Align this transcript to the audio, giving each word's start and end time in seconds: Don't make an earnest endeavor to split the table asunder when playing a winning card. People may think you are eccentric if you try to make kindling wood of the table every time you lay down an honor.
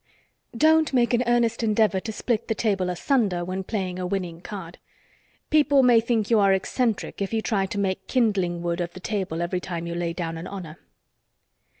Don't 0.57 0.93
make 0.95 1.13
an 1.13 1.21
earnest 1.27 1.61
endeavor 1.61 1.99
to 1.99 2.11
split 2.11 2.47
the 2.47 2.55
table 2.55 2.89
asunder 2.89 3.45
when 3.45 3.63
playing 3.63 3.99
a 3.99 4.07
winning 4.07 4.41
card. 4.41 4.79
People 5.51 5.83
may 5.83 5.99
think 6.01 6.31
you 6.31 6.39
are 6.39 6.53
eccentric 6.53 7.21
if 7.21 7.31
you 7.33 7.43
try 7.43 7.67
to 7.67 7.77
make 7.77 8.07
kindling 8.07 8.63
wood 8.63 8.81
of 8.81 8.93
the 8.93 8.99
table 8.99 9.43
every 9.43 9.59
time 9.61 9.85
you 9.85 9.93
lay 9.93 10.11
down 10.13 10.39
an 10.39 10.47
honor. 10.47 10.79